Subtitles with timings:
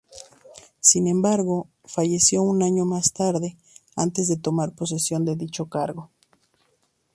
[0.79, 3.55] Sin embargo, falleció un año más tarde,
[3.95, 6.09] antes de tomar posesión de dicho cargo.